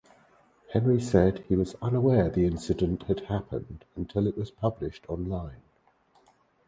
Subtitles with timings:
[0.73, 5.61] Henry said he was unaware the incident had happened until it was published online.